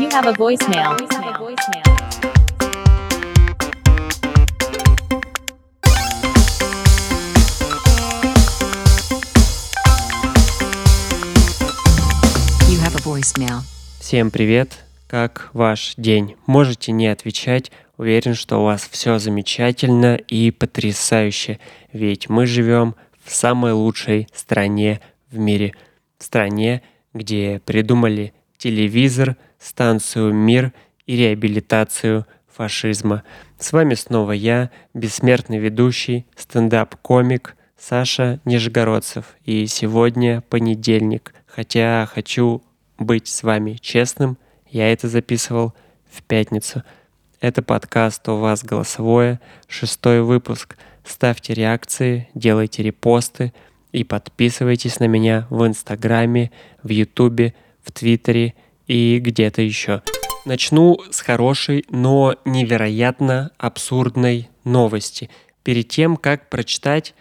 [0.00, 0.96] You have a voicemail.
[12.66, 13.60] You have a voicemail.
[14.00, 14.78] Всем привет!
[15.06, 16.36] Как ваш день?
[16.46, 17.70] Можете не отвечать.
[17.98, 21.58] Уверен, что у вас все замечательно и потрясающе.
[21.92, 25.74] Ведь мы живем в самой лучшей стране в мире.
[26.16, 26.80] В стране,
[27.12, 30.72] где придумали телевизор, станцию «Мир»
[31.06, 33.24] и реабилитацию фашизма.
[33.58, 39.24] С вами снова я, бессмертный ведущий, стендап-комик Саша Нижегородцев.
[39.46, 41.32] И сегодня понедельник.
[41.46, 42.62] Хотя хочу
[42.98, 44.36] быть с вами честным,
[44.68, 45.72] я это записывал
[46.10, 46.82] в пятницу.
[47.40, 50.76] Это подкаст «У вас голосовое», шестой выпуск.
[51.02, 53.54] Ставьте реакции, делайте репосты
[53.90, 56.50] и подписывайтесь на меня в Инстаграме,
[56.82, 58.54] в Ютубе, в Твиттере
[58.86, 60.02] и где-то еще.
[60.44, 65.30] Начну с хорошей, но невероятно абсурдной новости.
[65.62, 67.14] Перед тем, как прочитать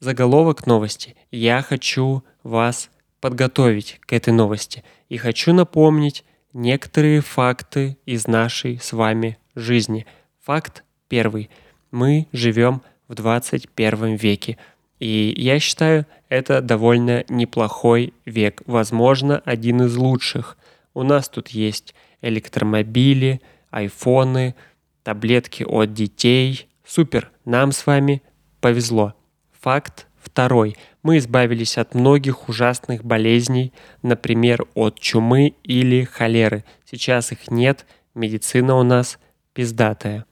[0.00, 4.84] заголовок новости, я хочу вас подготовить к этой новости.
[5.08, 10.06] И хочу напомнить некоторые факты из нашей с вами жизни.
[10.42, 11.48] Факт первый.
[11.90, 14.58] Мы живем в 21 веке.
[15.04, 18.62] И я считаю, это довольно неплохой век.
[18.64, 20.56] Возможно, один из лучших.
[20.94, 24.54] У нас тут есть электромобили, айфоны,
[25.02, 26.68] таблетки от детей.
[26.86, 28.22] Супер, нам с вами
[28.62, 29.12] повезло.
[29.60, 30.74] Факт второй.
[31.02, 36.64] Мы избавились от многих ужасных болезней, например, от чумы или холеры.
[36.90, 39.18] Сейчас их нет, медицина у нас
[39.52, 40.24] пиздатая.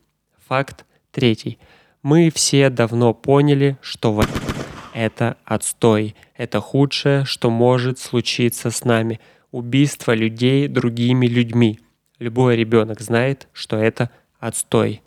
[0.48, 1.58] Факт третий.
[2.02, 4.32] Мы все давно поняли, что война–
[4.92, 6.14] это отстой.
[6.36, 9.20] Это худшее, что может случиться с нами.
[9.50, 11.80] Убийство людей другими людьми.
[12.18, 15.02] Любой ребенок знает, что это отстой.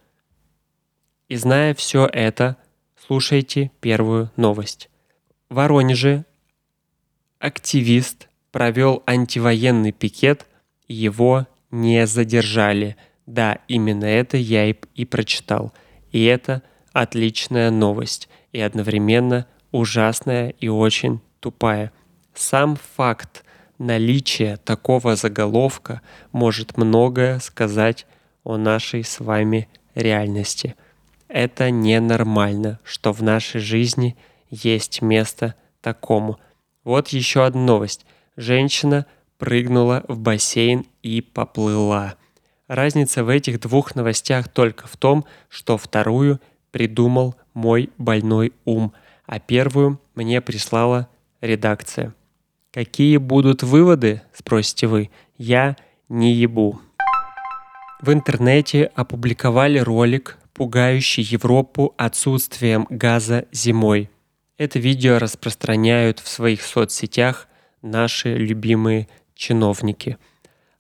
[1.27, 2.57] И зная все это,
[3.07, 4.89] слушайте первую новость.
[5.49, 6.25] В Воронеже
[7.39, 10.45] активист провел антивоенный пикет,
[10.87, 12.95] его не задержали.
[13.25, 15.73] Да, именно это я и, и прочитал.
[16.11, 16.61] И это
[16.93, 21.91] отличная новость, и одновременно ужасная и очень тупая.
[22.33, 23.43] Сам факт
[23.77, 28.07] наличия такого заголовка может многое сказать
[28.43, 30.75] о нашей с вами реальности.
[31.27, 34.15] Это ненормально, что в нашей жизни
[34.49, 36.39] есть место такому.
[36.83, 38.05] Вот еще одна новость.
[38.37, 39.05] Женщина
[39.37, 42.15] прыгнула в бассейн и поплыла.
[42.67, 46.39] Разница в этих двух новостях только в том, что вторую
[46.71, 48.93] придумал мой больной ум,
[49.25, 51.09] а первую мне прислала
[51.41, 52.13] редакция.
[52.71, 55.75] Какие будут выводы, спросите вы, я
[56.09, 56.81] не ебу.
[58.01, 64.09] В интернете опубликовали ролик, пугающий Европу отсутствием газа зимой.
[64.57, 67.47] Это видео распространяют в своих соцсетях
[67.81, 70.17] наши любимые чиновники.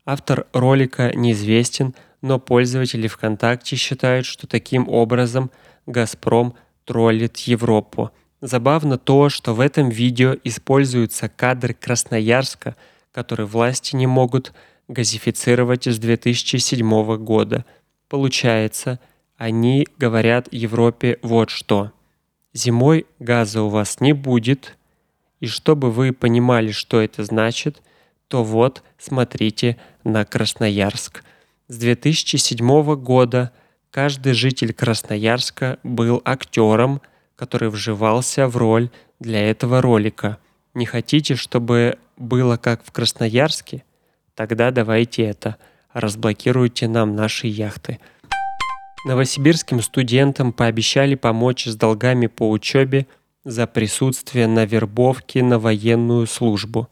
[0.05, 5.51] Автор ролика неизвестен, но пользователи ВКонтакте считают, что таким образом
[5.85, 8.11] «Газпром» троллит Европу.
[8.41, 12.75] Забавно то, что в этом видео используются кадры Красноярска,
[13.11, 14.53] которые власти не могут
[14.87, 17.65] газифицировать с 2007 года.
[18.09, 18.99] Получается,
[19.37, 21.91] они говорят Европе вот что.
[22.53, 24.77] Зимой газа у вас не будет,
[25.39, 27.81] и чтобы вы понимали, что это значит,
[28.27, 31.23] то вот смотрите на Красноярск.
[31.67, 33.51] С 2007 года
[33.91, 37.01] каждый житель Красноярска был актером,
[37.35, 40.37] который вживался в роль для этого ролика.
[40.73, 43.83] Не хотите, чтобы было как в Красноярске?
[44.35, 45.57] Тогда давайте это.
[45.93, 47.99] Разблокируйте нам наши яхты.
[49.05, 53.05] Новосибирским студентам пообещали помочь с долгами по учебе
[53.43, 56.89] за присутствие на вербовке на военную службу.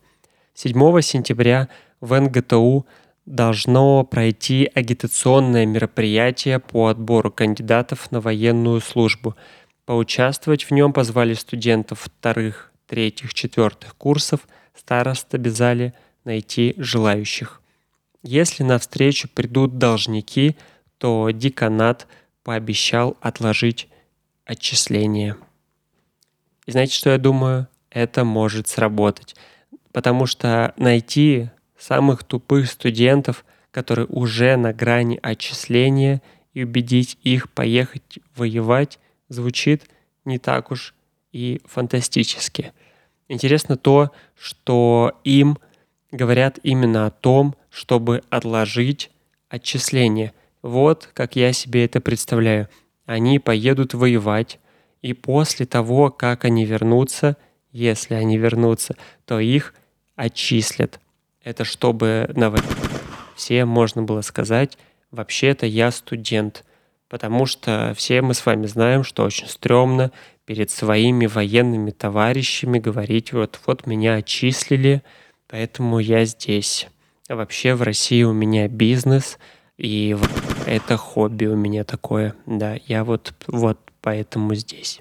[0.53, 1.67] 7 сентября
[1.99, 2.85] в НГТУ
[3.25, 9.35] должно пройти агитационное мероприятие по отбору кандидатов на военную службу.
[9.85, 14.47] Поучаствовать в нем позвали студентов вторых, третьих, четвертых курсов.
[14.73, 15.93] Староста обязали
[16.23, 17.61] найти желающих.
[18.21, 20.55] Если на встречу придут должники,
[20.97, 22.07] то деканат
[22.43, 23.89] пообещал отложить
[24.45, 25.35] отчисление.
[26.65, 27.67] И знаете, что я думаю?
[27.89, 29.35] Это может сработать.
[29.91, 36.21] Потому что найти самых тупых студентов, которые уже на грани отчисления,
[36.53, 38.99] и убедить их поехать воевать,
[39.33, 39.83] звучит
[40.25, 40.93] не так уж
[41.31, 42.73] и фантастически.
[43.27, 45.57] Интересно то, что им
[46.11, 49.09] говорят именно о том, чтобы отложить
[49.49, 50.33] отчисления.
[50.61, 52.69] Вот как я себе это представляю.
[53.05, 54.59] Они поедут воевать,
[55.01, 57.35] и после того, как они вернутся,
[57.71, 58.95] если они вернутся,
[59.25, 59.73] то их
[60.15, 60.99] отчислят.
[61.43, 62.53] Это чтобы на
[63.35, 64.77] всем можно было сказать,
[65.11, 66.63] вообще-то я студент.
[67.13, 70.11] Потому что все мы с вами знаем, что очень стрёмно
[70.45, 75.03] перед своими военными товарищами говорить, вот, вот меня отчислили,
[75.47, 76.87] поэтому я здесь.
[77.29, 79.37] А вообще в России у меня бизнес,
[79.77, 80.17] и
[80.65, 82.33] это хобби у меня такое.
[82.47, 84.99] Да, я вот, вот поэтому здесь.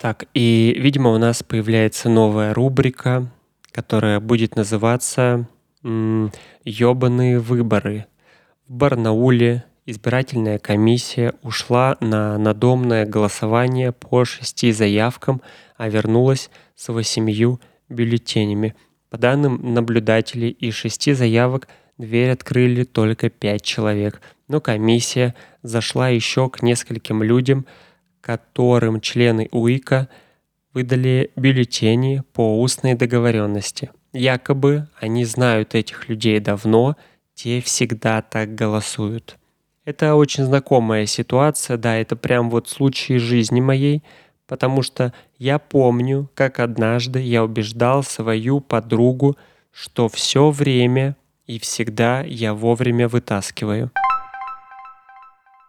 [0.00, 3.30] Так, и, видимо, у нас появляется новая рубрика,
[3.70, 5.48] которая будет называться
[6.64, 8.06] «Ёбаные выборы».
[8.66, 15.40] В Барнауле избирательная комиссия ушла на надомное голосование по шести заявкам,
[15.76, 18.74] а вернулась с восемью бюллетенями.
[19.08, 26.50] По данным наблюдателей, из шести заявок дверь открыли только пять человек, но комиссия зашла еще
[26.50, 27.64] к нескольким людям,
[28.20, 30.08] которым члены УИКа
[30.74, 33.90] выдали бюллетени по устной договоренности.
[34.12, 36.96] Якобы они знают этих людей давно,
[37.34, 39.38] те всегда так голосуют.
[39.86, 44.02] Это очень знакомая ситуация, да, это прям вот случай жизни моей,
[44.48, 49.36] потому что я помню, как однажды я убеждал свою подругу,
[49.70, 51.16] что все время
[51.46, 53.92] и всегда я вовремя вытаскиваю.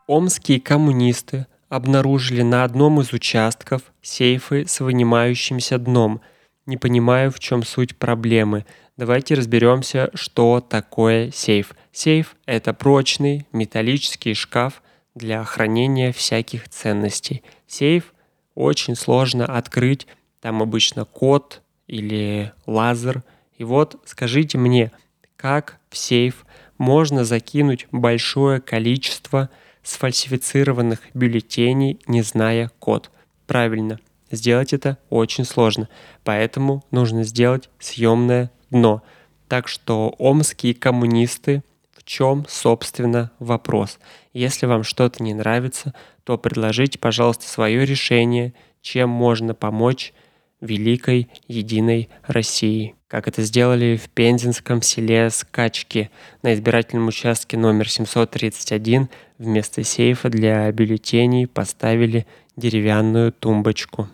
[0.08, 6.22] Омские коммунисты обнаружили на одном из участков сейфы с вынимающимся дном.
[6.66, 8.66] Не понимаю, в чем суть проблемы.
[8.96, 11.74] Давайте разберемся, что такое сейф.
[12.00, 14.84] Сейф– это прочный металлический шкаф
[15.16, 17.42] для хранения всяких ценностей.
[17.66, 18.14] Сейф
[18.54, 20.06] очень сложно открыть,
[20.40, 23.24] там обычно код или лазер.
[23.58, 24.92] И вот скажите мне,
[25.38, 26.46] как в сейф
[26.78, 29.50] можно закинуть большое количество
[29.82, 33.10] сфальсифицированных бюллетеней, не зная код?
[33.48, 35.90] Правильно, сделать это очень сложно,
[36.24, 39.02] поэтому нужно сделать съемное дно.
[39.48, 41.64] Так что омские коммунисты
[42.08, 44.00] чем, собственно, вопрос?
[44.34, 45.94] Если вам что-то не нравится,
[46.24, 50.14] то предложите, пожалуйста, свое решение, чем можно помочь
[50.62, 52.96] великой единой России.
[53.10, 56.10] Как это сделали в пензенском селе Скачки
[56.42, 62.26] на избирательном участке номер 731 вместо сейфа для бюллетеней поставили
[62.56, 64.08] деревянную тумбочку.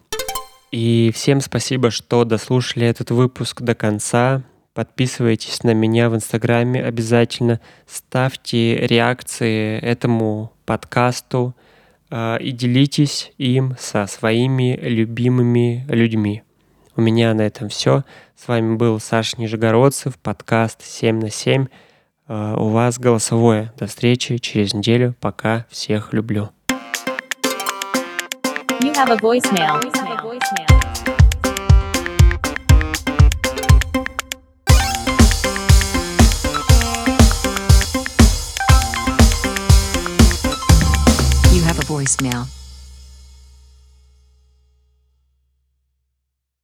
[0.72, 4.42] И всем спасибо, что дослушали этот выпуск до конца.
[4.74, 7.62] Подписывайтесь на меня в Инстаграме обязательно.
[7.86, 11.56] Ставьте реакции этому подкасту
[12.10, 16.42] э, и делитесь им со своими любимыми людьми.
[16.96, 18.04] У меня на этом все.
[18.36, 21.68] С вами был Саша Нижегородцев, подкаст 7 на 7.
[22.28, 23.72] Э, у вас голосовое.
[23.78, 25.16] До встречи через неделю.
[25.20, 25.68] Пока.
[25.70, 26.50] Всех люблю.
[28.82, 30.03] You have a voicemail.